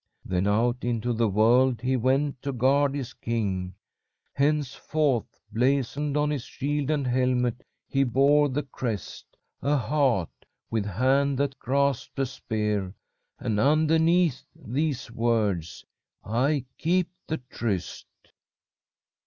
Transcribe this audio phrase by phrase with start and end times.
[0.25, 3.75] Then out into the world he went to guard his king.
[4.33, 9.27] Henceforth blazoned on his shield and helmet he bore the crest
[9.61, 10.31] a heart
[10.71, 12.95] with hand that grasped a spear,
[13.37, 15.85] and, underneath these words:
[16.25, 18.07] "_'I keep the tryst!'